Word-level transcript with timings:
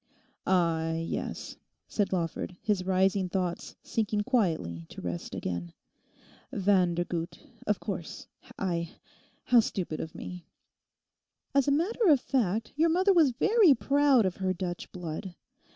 'Ah, 0.47 0.93
yes,' 0.93 1.57
said 1.87 2.11
Lawford, 2.11 2.57
his 2.63 2.83
rising 2.83 3.29
thoughts 3.29 3.75
sinking 3.83 4.21
quietly 4.21 4.87
to 4.89 4.99
rest 4.99 5.35
again. 5.35 5.73
'Van 6.51 6.95
der 6.95 7.03
Gucht, 7.03 7.45
of 7.67 7.79
course. 7.79 8.25
I—how 8.57 9.59
stupid 9.59 9.99
of 9.99 10.15
me!' 10.15 10.47
'As 11.53 11.67
a 11.67 11.71
matter 11.71 12.07
of 12.07 12.19
fact, 12.19 12.73
your 12.75 12.89
mother 12.89 13.13
was 13.13 13.29
very 13.29 13.75
proud 13.75 14.25
of 14.25 14.37
her 14.37 14.53
Dutch 14.53 14.91
blood. 14.91 15.35